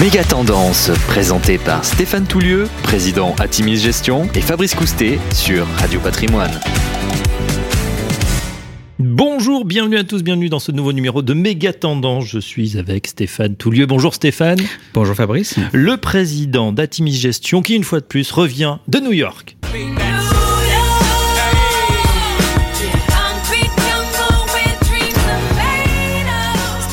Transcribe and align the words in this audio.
Méga 0.00 0.22
Tendance, 0.24 0.90
présenté 1.06 1.56
par 1.56 1.82
Stéphane 1.82 2.26
Toulieu, 2.26 2.68
président 2.82 3.34
Atimis 3.38 3.78
Gestion, 3.78 4.28
et 4.34 4.42
Fabrice 4.42 4.74
Coustet 4.74 5.18
sur 5.32 5.66
Radio 5.78 6.00
Patrimoine. 6.00 6.50
Bonjour, 8.98 9.64
bienvenue 9.64 9.96
à 9.96 10.04
tous, 10.04 10.22
bienvenue 10.22 10.50
dans 10.50 10.58
ce 10.58 10.70
nouveau 10.70 10.92
numéro 10.92 11.22
de 11.22 11.32
Méga 11.32 11.72
Tendance. 11.72 12.26
Je 12.26 12.38
suis 12.38 12.76
avec 12.76 13.06
Stéphane 13.06 13.56
Toulieu. 13.56 13.86
Bonjour 13.86 14.12
Stéphane. 14.12 14.60
Bonjour 14.92 15.16
Fabrice. 15.16 15.56
Le 15.72 15.96
président 15.96 16.72
d'Atimis 16.72 17.14
Gestion 17.14 17.62
qui, 17.62 17.74
une 17.74 17.84
fois 17.84 18.00
de 18.00 18.04
plus, 18.04 18.30
revient 18.32 18.76
de 18.88 18.98
New 18.98 19.12
York. 19.12 19.56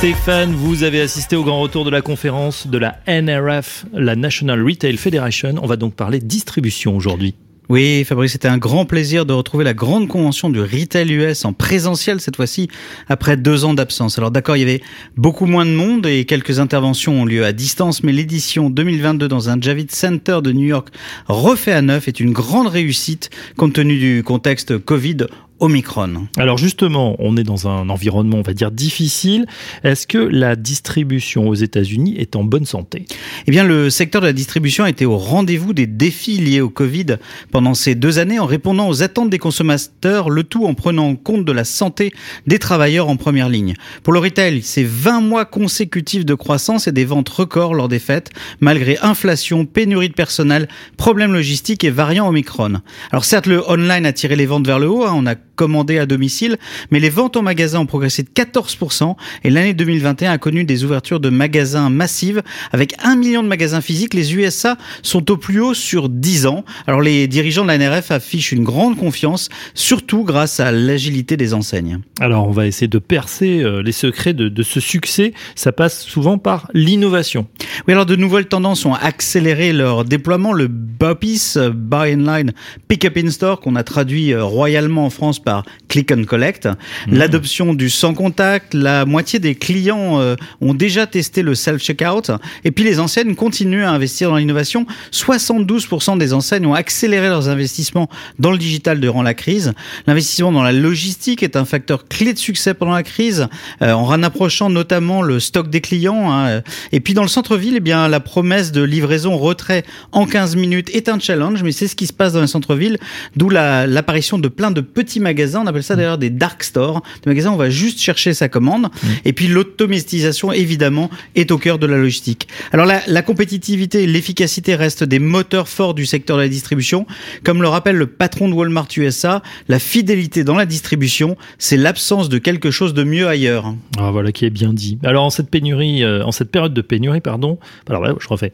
Stéphane, 0.04 0.52
vous 0.54 0.84
avez 0.84 1.00
assisté 1.00 1.38
au 1.38 1.46
grand 1.46 1.62
retour 1.62 1.86
de 1.86 1.90
la 1.90 2.02
conférence 2.02 2.68
de 2.68 2.78
la 2.78 3.00
NRF, 3.08 3.86
la 3.94 4.18
National 4.18 4.62
Retail 4.62 4.98
Federation. 4.98 5.56
On 5.62 5.66
va 5.66 5.78
donc 5.78 5.96
parler 5.96 6.20
distribution 6.20 6.98
aujourd'hui. 6.98 7.36
Oui, 7.70 8.04
Fabrice, 8.04 8.34
c'était 8.34 8.50
un 8.50 8.58
grand 8.58 8.84
plaisir 8.84 9.26
de 9.26 9.32
retrouver 9.32 9.64
la 9.64 9.74
grande 9.74 10.10
convention 10.10 10.50
du 10.50 10.60
retail 10.60 11.10
US 11.14 11.46
en 11.46 11.54
présentiel 11.54 12.20
cette 12.20 12.36
fois-ci, 12.36 12.68
après 13.08 13.38
deux 13.38 13.64
ans 13.64 13.74
d'absence. 13.74 14.18
Alors 14.18 14.32
d'accord, 14.32 14.58
il 14.58 14.60
y 14.60 14.64
avait 14.64 14.82
beaucoup 15.16 15.46
moins 15.46 15.66
de 15.66 15.72
monde 15.72 16.06
et 16.06 16.26
quelques 16.26 16.60
interventions 16.60 17.22
ont 17.22 17.26
lieu 17.26 17.46
à 17.46 17.54
distance, 17.54 18.04
mais 18.04 18.12
l'édition 18.12 18.70
2022 18.70 19.30
dans 19.30 19.50
un 19.50 19.62
Javits 19.62 19.88
Center 19.90 20.40
de 20.44 20.52
New 20.52 20.68
York 20.68 20.90
refait 21.28 21.72
à 21.72 21.82
neuf 21.82 22.10
est 22.10 22.20
une 22.20 22.34
grande 22.34 22.68
réussite 22.68 23.30
compte 23.56 23.72
tenu 23.72 23.98
du 23.98 24.24
contexte 24.24 24.78
Covid 24.78 25.28
Omicron. 25.60 26.28
Alors 26.38 26.58
justement, 26.58 27.16
on 27.20 27.38
est 27.38 27.44
dans 27.44 27.68
un 27.68 27.90
environnement, 27.90 28.38
on 28.38 28.42
va 28.42 28.54
dire, 28.54 28.72
difficile. 28.72 29.46
Est-ce 29.84 30.08
que 30.08 30.18
la 30.18 30.56
distribution 30.56 31.48
aux 31.48 31.54
États-Unis 31.56 32.16
est 32.18 32.36
en 32.36 32.44
bonne 32.44 32.66
santé? 32.66 33.06
Eh 33.48 33.52
bien, 33.52 33.64
le 33.64 33.90
secteur 33.90 34.22
de 34.22 34.28
la 34.28 34.34
distribution 34.34 34.84
a 34.84 34.90
été 34.90 35.06
au 35.06 35.18
rendez-vous 35.18 35.74
des 35.74 35.88
défis 35.88 36.38
liés 36.38 36.62
au 36.62 36.70
Covid 36.70 37.18
pendant 37.52 37.74
ces 37.74 37.96
deux 37.96 38.20
années 38.20 38.40
en 38.40 38.46
répondant 38.46 38.90
aux 38.90 39.04
attentes 39.04 39.30
des 39.30 39.40
consommateurs, 39.40 40.30
le 40.30 40.44
tout 40.44 40.66
en 40.66 40.74
prenant 40.74 41.08
en 41.08 41.16
compte 41.16 41.46
de 41.46 41.52
la 41.52 41.64
santé 41.64 42.14
des 42.48 42.60
travailleurs 42.60 43.08
en 43.08 43.16
première 43.16 43.50
ligne. 43.50 43.76
Pour 44.04 44.14
le 44.14 44.20
retail, 44.20 44.62
c'est 44.64 44.84
20 44.84 45.22
mois 45.22 45.46
consécutifs 45.46 46.26
de 46.26 46.34
croissance 46.34 46.88
et 46.88 46.92
des 46.92 47.06
ventes 47.06 47.30
records 47.30 47.74
lors 47.74 47.88
des 47.88 48.00
fêtes, 48.00 48.32
malgré 48.60 48.98
inflation, 49.02 49.66
pénurie 49.66 50.10
de 50.10 50.14
personnel, 50.14 50.68
problèmes 50.98 51.34
logistiques 51.34 51.84
et 51.84 51.90
variants 51.90 52.28
Omicron. 52.28 52.82
Alors 53.12 53.26
certes, 53.26 53.48
le 53.48 53.68
online 53.70 54.06
a 54.06 54.14
tiré 54.14 54.36
les 54.36 54.46
ventes 54.46 54.68
vers 54.68 54.80
le 54.80 54.90
haut, 54.90 55.06
hein, 55.06 55.14
on 55.16 55.26
a 55.26 55.36
commandé 55.56 55.98
à 55.98 56.06
domicile, 56.06 56.58
mais 56.92 57.00
les 57.00 57.10
ventes 57.10 57.38
en 57.38 57.42
magasin 57.42 57.80
ont 57.80 57.86
progressé 57.86 58.24
de 58.24 58.30
14% 58.30 59.16
et 59.44 59.50
l'année 59.50 59.74
2021 59.74 60.32
a 60.32 60.38
connu 60.38 60.64
des 60.64 60.84
ouvertures 60.84 61.20
de 61.20 61.30
magasins 61.30 61.90
massives 61.90 62.42
avec 62.72 62.96
un 63.04 63.16
million 63.16 63.44
de 63.44 63.48
magasins 63.48 63.82
physiques. 63.82 64.14
Les 64.14 64.36
USA 64.36 64.78
sont 65.02 65.32
au 65.32 65.38
plus 65.38 65.60
haut 65.60 65.74
sur 65.74 66.10
10 66.10 66.46
ans. 66.48 66.66
Alors 66.88 67.02
les 67.02 67.28
dirigeants 67.28 67.64
de 67.64 67.68
la 67.68 67.78
NRF 67.78 68.12
affichent 68.12 68.52
une 68.52 68.64
grande 68.64 68.98
confiance, 68.98 69.50
surtout 69.74 70.24
grâce 70.24 70.60
à 70.60 70.72
l'agilité 70.72 71.38
des 71.38 71.54
enseignes. 71.54 72.00
Alors 72.20 72.48
on 72.48 72.52
va 72.52 72.68
essayer 72.68 72.88
de 72.88 73.00
percer 73.00 73.62
euh, 73.62 73.82
les 73.82 73.92
secrets 73.92 74.34
de, 74.34 74.50
de 74.50 74.64
ce 74.64 74.80
succès. 74.80 75.34
Ça 75.56 75.72
passe 75.72 76.04
souvent 76.04 76.38
par 76.38 76.70
l'innovation. 76.74 77.48
Oui, 77.88 77.94
alors 77.94 78.06
de 78.06 78.16
nouvelles 78.16 78.48
tendances 78.48 78.86
ont 78.86 78.94
accéléré 78.94 79.74
leur 79.74 80.06
déploiement. 80.06 80.54
Le 80.54 80.68
BOPIS, 80.68 81.58
Buy 81.74 82.14
in 82.14 82.38
Line, 82.38 82.54
Pick 82.88 83.06
Up 83.06 83.18
in 83.18 83.30
Store, 83.30 83.60
qu'on 83.60 83.76
a 83.76 83.84
traduit 83.84 84.34
euh, 84.34 84.44
royalement 84.44 85.06
en 85.06 85.10
France 85.10 85.43
par 85.44 85.64
Click 85.88 86.12
and 86.12 86.24
Collect. 86.26 86.66
Mmh. 86.66 87.16
L'adoption 87.16 87.74
du 87.74 87.90
sans 87.90 88.14
contact, 88.14 88.74
la 88.74 89.06
moitié 89.06 89.40
des 89.40 89.56
clients 89.56 90.20
euh, 90.20 90.36
ont 90.62 90.74
déjà 90.74 91.06
testé 91.08 91.44
le 91.44 91.56
self-checkout. 91.56 92.32
Et 92.64 92.72
puis 92.72 92.84
les 92.84 93.00
enseignes 93.00 93.36
continuent 93.36 93.84
à 93.84 93.92
investir 93.92 94.30
dans 94.30 94.38
l'innovation. 94.38 94.86
72% 95.12 96.18
des 96.18 96.34
enseignes 96.34 96.66
ont 96.66 96.74
accéléré 96.74 97.30
leurs 97.30 97.50
investissements 97.50 98.10
dans 98.40 98.52
le 98.52 98.58
digital 98.58 99.00
durant 99.00 99.22
la 99.22 99.34
crise. 99.34 99.74
L'investissement 100.08 100.52
dans 100.52 100.64
la 100.64 100.72
logistique 100.72 101.44
est 101.44 101.56
un 101.56 101.66
facteur 101.66 102.08
clé 102.08 102.34
de 102.34 102.40
succès 102.40 102.74
pendant 102.74 102.94
la 102.94 103.04
crise, 103.04 103.48
euh, 103.82 103.92
en 103.92 104.06
rapprochant 104.06 104.70
notamment 104.70 105.22
le 105.22 105.40
stock 105.40 105.70
des 105.70 105.82
clients. 105.82 106.32
Hein. 106.32 106.62
Et 106.92 107.00
puis 107.00 107.14
dans 107.14 107.22
le 107.22 107.28
centre-ville, 107.28 107.76
eh 107.78 107.80
bien 107.80 108.08
la 108.08 108.20
promesse 108.20 108.72
de 108.72 108.82
livraison 108.82 109.38
retrait 109.38 109.84
en 110.12 110.26
15 110.26 110.56
minutes 110.56 110.90
est 110.94 111.10
un 111.10 111.20
challenge, 111.20 111.64
mais 111.64 111.72
c'est 111.72 111.88
ce 111.88 111.96
qui 111.96 112.08
se 112.08 112.14
passe 112.14 112.34
dans 112.34 112.42
les 112.42 112.48
centres-villes, 112.48 112.98
d'où 113.36 113.50
l'apparition 113.50 114.38
de 114.38 114.48
plein 114.48 114.72
de 114.72 114.82
petits 114.82 115.20
magasins. 115.20 115.33
On 115.62 115.68
appelle 115.68 115.84
ça 115.84 115.96
d'ailleurs 115.96 116.18
des 116.18 116.30
dark 116.30 116.64
stores, 116.64 117.02
des 117.24 117.30
magasins 117.30 117.52
où 117.52 117.54
on 117.54 117.58
va 117.58 117.70
juste 117.70 118.00
chercher 118.00 118.34
sa 118.34 118.50
commande. 118.50 118.84
Mmh. 118.84 119.08
Et 119.26 119.34
puis 119.34 119.48
l'automatisation, 119.48 120.52
évidemment, 120.52 121.10
est 121.36 121.52
au 121.52 121.58
cœur 121.58 121.80
de 121.80 121.88
la 121.88 121.98
logistique. 121.98 122.48
Alors 122.72 122.86
la, 122.86 123.02
la 123.08 123.22
compétitivité 123.22 124.04
et 124.04 124.08
l'efficacité 124.08 124.76
restent 124.76 125.04
des 125.04 125.20
moteurs 125.20 125.68
forts 125.68 125.94
du 125.94 126.06
secteur 126.06 126.38
de 126.38 126.44
la 126.44 126.50
distribution. 126.50 127.06
Comme 127.44 127.62
le 127.62 127.68
rappelle 127.68 127.96
le 127.96 128.08
patron 128.08 128.50
de 128.50 128.54
Walmart 128.54 128.88
USA, 128.98 129.42
la 129.68 129.80
fidélité 129.80 130.44
dans 130.44 130.56
la 130.56 130.66
distribution, 130.66 131.38
c'est 131.58 131.78
l'absence 131.78 132.30
de 132.30 132.38
quelque 132.38 132.72
chose 132.72 132.94
de 132.94 133.04
mieux 133.04 133.28
ailleurs. 133.28 133.74
Ah 133.98 134.12
voilà 134.12 134.32
qui 134.32 134.46
est 134.46 134.50
bien 134.50 134.74
dit. 134.74 134.98
Alors 135.04 135.24
en 135.24 135.30
cette 135.30 135.50
pénurie, 135.50 136.04
euh, 136.04 136.24
en 136.24 136.32
cette 136.32 136.52
période 136.52 136.74
de 136.74 136.82
pénurie, 136.82 137.22
pardon. 137.22 137.58
Alors 137.88 138.04
là, 138.04 138.14
je 138.20 138.28
refais. 138.28 138.54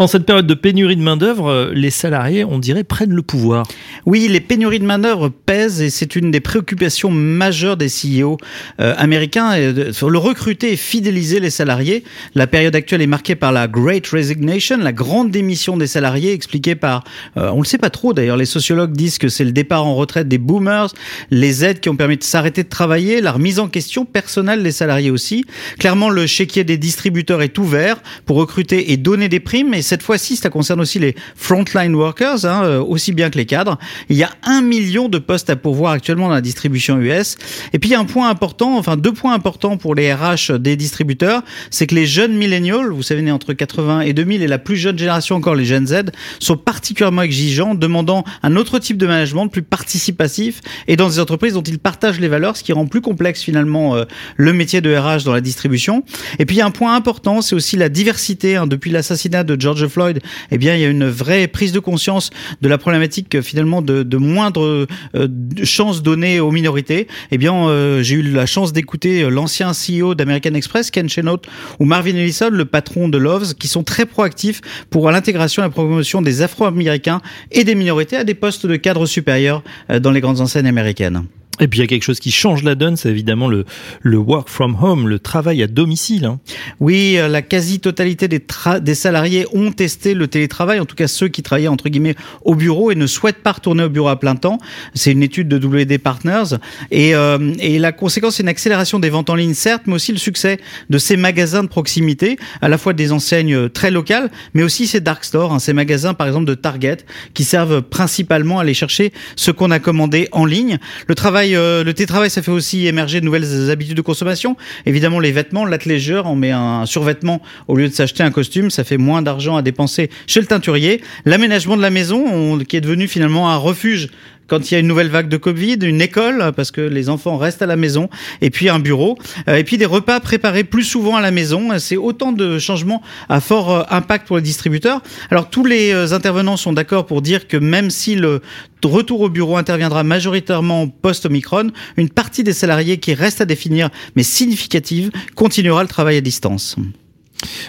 En 0.00 0.06
cette 0.06 0.26
période 0.26 0.46
de 0.46 0.54
pénurie 0.54 0.94
de 0.94 1.02
main-d'œuvre, 1.02 1.72
les 1.74 1.90
salariés, 1.90 2.44
on 2.44 2.60
dirait, 2.60 2.84
prennent 2.84 3.14
le 3.14 3.22
pouvoir. 3.22 3.66
Oui, 4.06 4.28
les 4.28 4.38
pénuries 4.38 4.78
de 4.78 4.84
main-d'œuvre 4.84 5.28
pèsent 5.28 5.82
et 5.82 5.90
c'est 5.90 6.14
une 6.14 6.30
des 6.30 6.38
préoccupations 6.38 7.10
majeures 7.10 7.76
des 7.76 7.88
CEO 7.88 8.36
euh, 8.80 8.94
américains. 8.96 9.54
Sur 9.90 10.08
le 10.08 10.18
recruter 10.18 10.72
et 10.72 10.76
fidéliser 10.76 11.40
les 11.40 11.50
salariés. 11.50 12.04
La 12.36 12.46
période 12.46 12.76
actuelle 12.76 13.02
est 13.02 13.08
marquée 13.08 13.34
par 13.34 13.50
la 13.50 13.66
Great 13.66 14.06
Resignation, 14.06 14.78
la 14.78 14.92
grande 14.92 15.32
démission 15.32 15.76
des 15.76 15.88
salariés, 15.88 16.32
expliquée 16.32 16.76
par, 16.76 17.02
euh, 17.36 17.50
on 17.52 17.58
le 17.58 17.66
sait 17.66 17.78
pas 17.78 17.90
trop 17.90 18.12
d'ailleurs, 18.12 18.36
les 18.36 18.46
sociologues 18.46 18.92
disent 18.92 19.18
que 19.18 19.28
c'est 19.28 19.44
le 19.44 19.52
départ 19.52 19.84
en 19.84 19.96
retraite 19.96 20.28
des 20.28 20.38
boomers, 20.38 20.92
les 21.30 21.64
aides 21.64 21.80
qui 21.80 21.88
ont 21.88 21.96
permis 21.96 22.16
de 22.16 22.22
s'arrêter 22.22 22.62
de 22.62 22.68
travailler, 22.68 23.20
la 23.20 23.32
remise 23.32 23.58
en 23.58 23.66
question 23.66 24.04
personnelle 24.04 24.62
des 24.62 24.72
salariés 24.72 25.10
aussi. 25.10 25.44
Clairement, 25.80 26.08
le 26.08 26.26
chéquier 26.26 26.62
des 26.62 26.76
distributeurs 26.76 27.42
est 27.42 27.58
ouvert 27.58 27.96
pour 28.26 28.36
recruter 28.36 28.92
et 28.92 28.96
donner 28.96 29.28
des 29.28 29.40
primes. 29.40 29.74
Cette 29.88 30.02
fois-ci, 30.02 30.36
ça 30.36 30.50
concerne 30.50 30.80
aussi 30.80 30.98
les 30.98 31.14
frontline 31.34 31.94
workers, 31.94 32.44
hein, 32.44 32.62
euh, 32.64 32.80
aussi 32.80 33.12
bien 33.12 33.30
que 33.30 33.38
les 33.38 33.46
cadres. 33.46 33.78
Il 34.08 34.16
y 34.16 34.22
a 34.22 34.30
un 34.44 34.60
million 34.60 35.08
de 35.08 35.18
postes 35.18 35.50
à 35.50 35.56
pourvoir 35.56 35.92
actuellement 35.92 36.28
dans 36.28 36.34
la 36.34 36.40
distribution 36.40 36.98
US. 36.98 37.36
Et 37.72 37.78
puis 37.78 37.94
un 37.94 38.04
point 38.04 38.28
important, 38.28 38.78
enfin 38.78 38.96
deux 38.96 39.12
points 39.12 39.34
importants 39.34 39.76
pour 39.76 39.94
les 39.94 40.12
RH 40.12 40.58
des 40.58 40.76
distributeurs, 40.76 41.42
c'est 41.70 41.86
que 41.86 41.94
les 41.94 42.06
jeunes 42.06 42.36
millennials, 42.36 42.90
vous 42.90 43.02
savez, 43.02 43.22
nés 43.22 43.32
entre 43.32 43.52
80 43.52 44.00
et 44.00 44.12
2000, 44.12 44.42
et 44.42 44.46
la 44.46 44.58
plus 44.58 44.76
jeune 44.76 44.98
génération 44.98 45.36
encore, 45.36 45.54
les 45.54 45.64
Gen 45.64 45.86
Z, 45.86 46.10
sont 46.38 46.56
particulièrement 46.56 47.22
exigeants, 47.22 47.74
demandant 47.74 48.24
un 48.42 48.56
autre 48.56 48.78
type 48.78 48.98
de 48.98 49.06
management, 49.06 49.48
plus 49.48 49.62
participatif, 49.62 50.60
et 50.86 50.96
dans 50.96 51.08
des 51.08 51.20
entreprises 51.20 51.54
dont 51.54 51.62
ils 51.62 51.78
partagent 51.78 52.20
les 52.20 52.28
valeurs, 52.28 52.56
ce 52.56 52.62
qui 52.62 52.72
rend 52.72 52.86
plus 52.86 53.00
complexe 53.00 53.42
finalement 53.42 53.96
euh, 53.96 54.04
le 54.36 54.52
métier 54.52 54.80
de 54.80 54.94
RH 54.94 55.24
dans 55.24 55.32
la 55.32 55.40
distribution. 55.40 56.04
Et 56.38 56.46
puis 56.46 56.60
un 56.60 56.70
point 56.70 56.94
important, 56.94 57.40
c'est 57.42 57.54
aussi 57.54 57.76
la 57.76 57.88
diversité. 57.88 58.56
Hein, 58.56 58.66
depuis 58.66 58.90
l'assassinat 58.90 59.44
de 59.44 59.60
George 59.60 59.77
Floyd, 59.86 60.20
eh 60.50 60.58
bien, 60.58 60.74
il 60.74 60.80
y 60.80 60.84
a 60.84 60.88
une 60.88 61.08
vraie 61.08 61.46
prise 61.46 61.72
de 61.72 61.78
conscience 61.78 62.30
de 62.60 62.68
la 62.68 62.78
problématique 62.78 63.40
finalement 63.40 63.82
de, 63.82 64.16
moindre 64.16 64.86
euh, 65.14 65.28
chance 65.62 66.02
donnée 66.02 66.40
aux 66.40 66.50
minorités. 66.50 67.06
Eh 67.30 67.38
bien, 67.38 67.54
euh, 67.54 68.02
j'ai 68.02 68.16
eu 68.16 68.22
la 68.22 68.46
chance 68.46 68.72
d'écouter 68.72 69.28
l'ancien 69.30 69.72
CEO 69.72 70.14
d'American 70.14 70.54
Express, 70.54 70.90
Ken 70.90 71.08
Chenault, 71.08 71.42
ou 71.78 71.84
Marvin 71.84 72.16
Ellison, 72.16 72.50
le 72.50 72.64
patron 72.64 73.08
de 73.08 73.18
Loves, 73.18 73.54
qui 73.54 73.68
sont 73.68 73.84
très 73.84 74.06
proactifs 74.06 74.60
pour 74.90 75.10
l'intégration 75.10 75.62
et 75.62 75.66
la 75.66 75.70
promotion 75.70 76.22
des 76.22 76.42
Afro-Américains 76.42 77.20
et 77.52 77.64
des 77.64 77.74
minorités 77.74 78.16
à 78.16 78.24
des 78.24 78.34
postes 78.34 78.66
de 78.66 78.76
cadre 78.76 79.06
supérieurs 79.06 79.62
euh, 79.90 80.00
dans 80.00 80.10
les 80.10 80.20
grandes 80.20 80.40
enseignes 80.40 80.66
américaines. 80.66 81.24
Et 81.60 81.68
puis 81.68 81.78
il 81.78 81.82
y 81.82 81.84
a 81.84 81.86
quelque 81.86 82.04
chose 82.04 82.20
qui 82.20 82.30
change 82.30 82.62
la 82.62 82.74
donne, 82.74 82.96
c'est 82.96 83.08
évidemment 83.08 83.48
le, 83.48 83.64
le 84.02 84.16
work 84.16 84.48
from 84.48 84.76
home, 84.80 85.08
le 85.08 85.18
travail 85.18 85.62
à 85.62 85.66
domicile. 85.66 86.24
Hein. 86.24 86.38
Oui, 86.80 87.16
euh, 87.16 87.28
la 87.28 87.42
quasi-totalité 87.42 88.28
des, 88.28 88.42
des 88.80 88.94
salariés 88.94 89.46
ont 89.52 89.72
testé 89.72 90.14
le 90.14 90.28
télétravail, 90.28 90.80
en 90.80 90.84
tout 90.84 90.94
cas 90.94 91.08
ceux 91.08 91.28
qui 91.28 91.42
travaillaient 91.42 91.68
entre 91.68 91.88
guillemets 91.88 92.14
au 92.42 92.54
bureau 92.54 92.90
et 92.90 92.94
ne 92.94 93.06
souhaitent 93.06 93.42
pas 93.42 93.52
retourner 93.52 93.84
au 93.84 93.88
bureau 93.88 94.08
à 94.08 94.18
plein 94.18 94.36
temps. 94.36 94.58
C'est 94.94 95.12
une 95.12 95.22
étude 95.22 95.48
de 95.48 95.56
WD 95.58 95.98
Partners. 95.98 96.56
Et, 96.90 97.14
euh, 97.14 97.52
et 97.60 97.78
la 97.78 97.92
conséquence, 97.92 98.36
c'est 98.36 98.42
une 98.42 98.48
accélération 98.48 98.98
des 98.98 99.10
ventes 99.10 99.30
en 99.30 99.34
ligne, 99.34 99.54
certes, 99.54 99.82
mais 99.86 99.94
aussi 99.94 100.12
le 100.12 100.18
succès 100.18 100.58
de 100.90 100.98
ces 100.98 101.16
magasins 101.16 101.62
de 101.62 101.68
proximité, 101.68 102.38
à 102.60 102.68
la 102.68 102.78
fois 102.78 102.92
des 102.92 103.12
enseignes 103.12 103.68
très 103.68 103.90
locales, 103.90 104.30
mais 104.54 104.62
aussi 104.62 104.86
ces 104.86 105.00
dark 105.00 105.24
stores, 105.24 105.52
hein, 105.52 105.58
ces 105.58 105.72
magasins 105.72 106.14
par 106.14 106.26
exemple 106.26 106.46
de 106.46 106.54
Target, 106.54 106.98
qui 107.34 107.44
servent 107.44 107.82
principalement 107.82 108.58
à 108.58 108.62
aller 108.62 108.74
chercher 108.74 109.12
ce 109.36 109.50
qu'on 109.50 109.70
a 109.70 109.78
commandé 109.78 110.28
en 110.32 110.44
ligne. 110.44 110.78
Le 111.06 111.14
travail 111.14 111.47
euh, 111.54 111.84
le 111.84 111.94
télétravail, 111.94 112.30
ça 112.30 112.42
fait 112.42 112.50
aussi 112.50 112.86
émerger 112.86 113.20
de 113.20 113.24
nouvelles 113.24 113.70
habitudes 113.70 113.96
de 113.96 114.02
consommation. 114.02 114.56
Évidemment, 114.86 115.20
les 115.20 115.32
vêtements, 115.32 115.64
l'athléisure, 115.64 116.26
on 116.26 116.36
met 116.36 116.50
un 116.50 116.86
survêtement 116.86 117.42
au 117.66 117.76
lieu 117.76 117.88
de 117.88 117.92
s'acheter 117.92 118.22
un 118.22 118.30
costume, 118.30 118.70
ça 118.70 118.84
fait 118.84 118.98
moins 118.98 119.22
d'argent 119.22 119.56
à 119.56 119.62
dépenser 119.62 120.10
chez 120.26 120.40
le 120.40 120.46
teinturier. 120.46 121.02
L'aménagement 121.24 121.76
de 121.76 121.82
la 121.82 121.90
maison, 121.90 122.24
on, 122.26 122.58
qui 122.58 122.76
est 122.76 122.80
devenu 122.80 123.08
finalement 123.08 123.50
un 123.50 123.56
refuge 123.56 124.08
quand 124.48 124.70
il 124.70 124.74
y 124.74 124.76
a 124.76 124.80
une 124.80 124.88
nouvelle 124.88 125.08
vague 125.08 125.28
de 125.28 125.36
Covid, 125.36 125.76
une 125.82 126.00
école, 126.00 126.52
parce 126.56 126.70
que 126.70 126.80
les 126.80 127.08
enfants 127.08 127.36
restent 127.36 127.62
à 127.62 127.66
la 127.66 127.76
maison, 127.76 128.08
et 128.40 128.50
puis 128.50 128.68
un 128.68 128.78
bureau, 128.78 129.18
euh, 129.48 129.56
et 129.56 129.64
puis 129.64 129.78
des 129.78 129.86
repas 129.86 130.18
préparés 130.20 130.64
plus 130.64 130.84
souvent 130.84 131.16
à 131.16 131.20
la 131.20 131.30
maison. 131.30 131.78
C'est 131.78 131.96
autant 131.96 132.32
de 132.32 132.58
changements 132.58 133.02
à 133.28 133.40
fort 133.40 133.70
euh, 133.70 133.82
impact 133.90 134.26
pour 134.26 134.36
les 134.36 134.42
distributeurs. 134.42 135.02
Alors 135.30 135.50
tous 135.50 135.64
les 135.64 135.92
euh, 135.92 136.12
intervenants 136.12 136.56
sont 136.56 136.72
d'accord 136.72 137.06
pour 137.06 137.22
dire 137.22 137.46
que 137.46 137.56
même 137.56 137.90
si 137.90 138.14
le 138.14 138.40
retour 138.82 139.20
au 139.20 139.28
bureau 139.28 139.56
interviendra 139.56 140.02
majoritairement 140.02 140.88
post-Omicron, 140.88 141.70
une 141.96 142.08
partie 142.08 142.42
des 142.42 142.52
salariés 142.52 142.98
qui 142.98 143.14
reste 143.14 143.40
à 143.40 143.44
définir, 143.44 143.90
mais 144.16 144.22
significative, 144.22 145.10
continuera 145.34 145.82
le 145.82 145.88
travail 145.88 146.16
à 146.16 146.20
distance. 146.20 146.76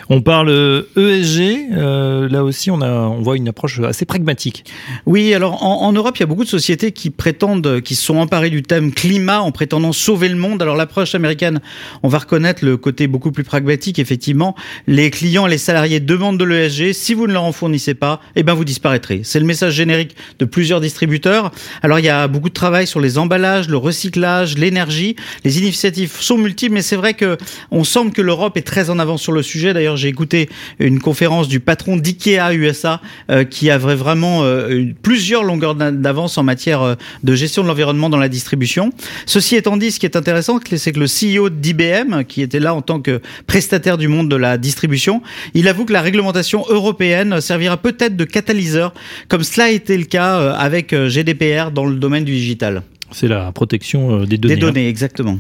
On 0.10 0.22
parle 0.22 0.50
ESG, 0.98 1.70
euh, 1.74 2.28
là 2.30 2.44
aussi 2.44 2.72
on, 2.72 2.82
a, 2.82 2.90
on 2.90 3.22
voit 3.22 3.38
une 3.38 3.48
approche 3.48 3.80
assez 3.80 4.06
pragmatique. 4.06 4.66
Oui, 5.06 5.34
alors 5.34 5.64
en, 5.64 5.92
Europe, 5.94 6.18
il 6.18 6.22
y 6.22 6.24
a 6.24 6.26
beaucoup 6.26 6.44
de 6.44 6.50
sociétés 6.50 6.92
qui 6.92 7.10
prétendent, 7.10 7.82
qui 7.82 7.96
sont 7.96 8.18
emparées 8.18 8.50
du 8.50 8.64
thème 8.64 8.92
climat 8.92 9.42
en 9.42 9.52
prétendant 9.52 9.92
sauver 9.92 10.30
le 10.30 10.36
monde. 10.36 10.62
Alors 10.62 10.76
l'approche 10.76 11.14
américaine, 11.14 11.60
on 12.02 12.08
va 12.08 12.20
reconnaître 12.20 12.66
le 12.66 12.78
côté 12.78 13.08
beaucoup 13.08 13.32
plus 13.32 13.44
pragmatique, 13.44 14.00
effectivement. 14.00 14.56
Les 14.88 15.12
clients 15.12 15.46
les 15.46 15.58
salariés 15.58 16.00
demandent 16.00 16.40
de 16.40 16.46
l'ESG. 16.46 16.94
Si 16.94 17.14
vous 17.14 17.28
ne 17.28 17.34
leur 17.34 17.44
en 17.44 17.52
fournissez 17.52 17.94
pas, 17.94 18.22
eh 18.36 18.44
ben 18.44 18.54
vous 18.54 18.66
disparaîtrez. 18.66 19.22
C'est 19.24 19.40
le 19.40 19.46
message 19.46 19.74
générique 19.74 20.16
de 20.40 20.46
plusieurs 20.46 20.82
distributeurs. 20.82 21.52
Alors 21.84 22.00
il 22.00 22.06
y 22.06 22.10
a 22.10 22.28
beaucoup 22.28 22.50
de 22.50 22.54
travail 22.54 22.88
sur 22.88 23.00
les 23.00 23.18
emballages, 23.18 23.70
le 23.70 23.78
recyclage, 23.78 24.58
l'énergie. 24.58 25.16
Les 25.44 25.60
initiatives 25.60 26.16
sont 26.20 26.38
multiples, 26.38 26.74
mais 26.74 26.82
c'est 26.82 26.96
vrai 26.96 27.14
que 27.14 27.38
on 27.70 27.84
semble 27.84 28.12
que 28.12 28.22
l'Europe 28.22 28.58
est 28.58 28.64
très 28.64 28.90
en 28.90 28.98
avance 28.98 29.22
sur 29.22 29.32
le 29.32 29.44
sujet 29.44 29.59
D'ailleurs, 29.62 29.98
j'ai 29.98 30.08
écouté 30.08 30.50
une 30.80 31.00
conférence 31.00 31.48
du 31.48 31.60
patron 31.60 31.98
d'IKEA 31.98 32.54
USA 32.54 33.02
euh, 33.30 33.44
qui 33.44 33.70
avait 33.70 33.96
vraiment 33.96 34.44
euh, 34.44 34.86
plusieurs 35.02 35.44
longueurs 35.44 35.76
d'avance 35.76 36.38
en 36.38 36.44
matière 36.44 36.82
euh, 36.82 36.96
de 37.24 37.36
gestion 37.36 37.64
de 37.64 37.68
l'environnement 37.68 38.10
dans 38.10 38.18
la 38.18 38.30
distribution. 38.30 38.92
Ceci 39.26 39.56
étant 39.56 39.78
dit, 39.78 39.92
ce 39.92 40.00
qui 40.00 40.06
est 40.06 40.16
intéressant, 40.16 40.60
c'est 40.76 40.92
que 40.92 41.00
le 41.00 41.06
CEO 41.06 41.50
d'IBM, 41.50 42.24
qui 42.24 42.42
était 42.42 42.60
là 42.60 42.74
en 42.74 42.82
tant 42.82 43.00
que 43.00 43.22
prestataire 43.48 43.98
du 43.98 44.08
monde 44.08 44.30
de 44.30 44.36
la 44.36 44.58
distribution, 44.58 45.22
il 45.54 45.68
avoue 45.68 45.86
que 45.86 45.94
la 45.94 46.02
réglementation 46.02 46.64
européenne 46.70 47.42
servira 47.42 47.78
peut-être 47.78 48.16
de 48.16 48.26
catalyseur, 48.26 48.94
comme 49.28 49.44
cela 49.44 49.66
a 49.66 49.70
été 49.70 49.98
le 49.98 50.06
cas 50.06 50.54
avec 50.54 50.94
GDPR 50.94 51.72
dans 51.72 51.86
le 51.86 51.96
domaine 51.96 52.24
du 52.24 52.34
digital. 52.34 52.84
C'est 53.12 53.28
la 53.28 53.52
protection 53.52 54.24
des 54.24 54.38
données. 54.38 54.56
Des 54.56 54.62
données, 54.62 54.88
exactement. 54.88 55.38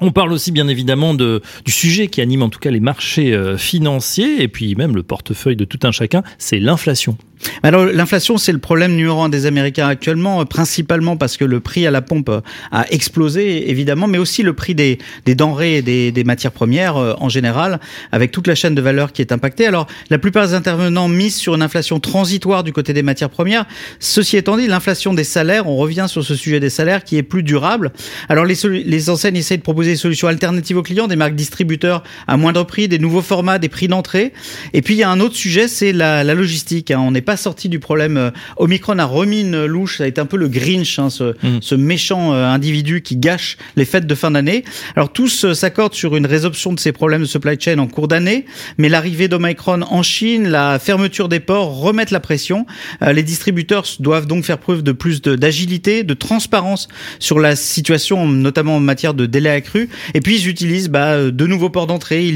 On 0.00 0.12
parle 0.12 0.32
aussi 0.32 0.52
bien 0.52 0.68
évidemment 0.68 1.14
de, 1.14 1.42
du 1.64 1.72
sujet 1.72 2.06
qui 2.06 2.20
anime 2.20 2.42
en 2.42 2.50
tout 2.50 2.60
cas 2.60 2.70
les 2.70 2.80
marchés 2.80 3.32
euh, 3.34 3.56
financiers 3.56 4.42
et 4.42 4.48
puis 4.48 4.74
même 4.76 4.94
le 4.94 5.02
portefeuille 5.02 5.56
de 5.56 5.64
tout 5.64 5.80
un 5.82 5.90
chacun, 5.90 6.22
c'est 6.38 6.60
l'inflation. 6.60 7.16
Alors 7.62 7.86
l'inflation, 7.86 8.38
c'est 8.38 8.52
le 8.52 8.58
problème 8.58 8.94
numéro 8.94 9.22
un 9.22 9.28
des 9.28 9.46
Américains 9.46 9.86
actuellement, 9.86 10.40
euh, 10.40 10.44
principalement 10.44 11.16
parce 11.16 11.36
que 11.36 11.44
le 11.44 11.60
prix 11.60 11.86
à 11.86 11.90
la 11.90 12.02
pompe 12.02 12.28
euh, 12.28 12.40
a 12.72 12.86
explosé, 12.90 13.70
évidemment, 13.70 14.06
mais 14.06 14.18
aussi 14.18 14.42
le 14.42 14.52
prix 14.52 14.74
des, 14.74 14.98
des 15.24 15.34
denrées 15.34 15.76
et 15.76 15.82
des, 15.82 16.12
des, 16.12 16.24
matières 16.24 16.52
premières 16.52 16.96
en 16.96 17.28
général, 17.28 17.80
avec 18.12 18.32
toute 18.32 18.46
la 18.46 18.54
chaîne 18.54 18.74
de 18.74 18.82
valeur 18.82 19.12
qui 19.12 19.22
est 19.22 19.32
impactée. 19.32 19.66
Alors 19.66 19.86
la 20.10 20.18
plupart 20.18 20.46
des 20.46 20.54
intervenants 20.54 21.08
misent 21.08 21.36
sur 21.36 21.54
une 21.54 21.62
inflation 21.62 22.00
transitoire 22.00 22.64
du 22.64 22.72
côté 22.72 22.92
des 22.92 23.02
matières 23.02 23.30
premières. 23.30 23.66
Ceci 24.00 24.36
étant 24.36 24.56
dit, 24.56 24.66
l'inflation 24.66 25.14
des 25.14 25.24
salaires, 25.24 25.66
on 25.66 25.76
revient 25.76 26.06
sur 26.08 26.24
ce 26.24 26.34
sujet 26.34 26.60
des 26.60 26.70
salaires 26.70 27.04
qui 27.04 27.16
est 27.16 27.22
plus 27.22 27.42
durable. 27.42 27.92
Alors 28.28 28.44
les, 28.44 28.56
les 28.64 29.10
enseignes 29.10 29.36
essayent 29.36 29.58
de 29.58 29.62
proposer 29.62 29.92
des 29.92 29.96
solutions 29.96 30.28
alternatives 30.28 30.76
aux 30.76 30.82
clients, 30.82 31.06
des 31.06 31.16
marques 31.16 31.34
distributeurs 31.34 32.02
à 32.26 32.36
moindre 32.36 32.64
prix, 32.64 32.88
des 32.88 32.98
nouveaux 32.98 33.22
formats, 33.22 33.58
des 33.58 33.68
prix 33.68 33.88
d'entrée. 33.88 34.32
Et 34.72 34.82
puis 34.82 34.94
il 34.94 34.98
y 34.98 35.02
a 35.02 35.10
un 35.10 35.20
autre 35.20 35.36
sujet, 35.36 35.68
c'est 35.68 35.92
la, 35.92 36.24
la, 36.24 36.34
logistique. 36.34 36.90
Hein. 36.90 37.00
On 37.00 37.10
n'est 37.10 37.20
pas 37.28 37.36
sorti 37.36 37.68
du 37.68 37.78
problème. 37.78 38.16
Euh, 38.16 38.30
Omicron 38.56 38.98
a 38.98 39.04
remis 39.04 39.42
une 39.42 39.66
louche, 39.66 39.98
ça 39.98 40.04
a 40.04 40.06
été 40.06 40.18
un 40.18 40.24
peu 40.24 40.38
le 40.38 40.48
Grinch, 40.48 40.98
hein, 40.98 41.10
ce, 41.10 41.34
mm. 41.42 41.58
ce, 41.60 41.74
méchant 41.74 42.32
euh, 42.32 42.46
individu 42.46 43.02
qui 43.02 43.18
gâche 43.18 43.58
les 43.76 43.84
fêtes 43.84 44.06
de 44.06 44.14
fin 44.14 44.30
d'année. 44.30 44.64
Alors 44.96 45.12
tous 45.12 45.44
euh, 45.44 45.52
s'accordent 45.52 45.92
sur 45.92 46.16
une 46.16 46.24
résorption 46.24 46.72
de 46.72 46.80
ces 46.80 46.90
problèmes 46.90 47.20
de 47.20 47.26
supply 47.26 47.60
chain 47.60 47.80
en 47.80 47.86
cours 47.86 48.08
d'année, 48.08 48.46
mais 48.78 48.88
l'arrivée 48.88 49.28
d'Omicron 49.28 49.82
en 49.82 50.02
Chine, 50.02 50.48
la 50.48 50.78
fermeture 50.78 51.28
des 51.28 51.38
ports 51.38 51.78
remettent 51.78 52.12
la 52.12 52.20
pression. 52.20 52.64
les 53.02 53.22
distributeurs 53.22 53.84
doivent 54.00 54.26
donc 54.26 54.44
faire 54.44 54.56
preuve 54.56 54.82
de 54.82 54.92
plus 54.92 55.20
d'agilité, 55.20 56.04
de, 56.04 56.08
de 56.08 56.14
transparence 56.14 56.88
sur 57.18 57.40
la 57.40 57.56
situation, 57.56 58.26
notamment 58.26 58.76
en 58.76 58.80
matière 58.80 59.12
de 59.12 59.26
délai 59.26 59.50
accru 59.50 59.90
et 60.14 60.22
puis 60.22 60.36
ils 60.36 60.48
utilisent 60.48 60.88
bah, 60.88 61.30
de 61.30 61.46
nouveaux 61.46 61.68
ports 61.68 61.86
d'entrée, 61.86 62.32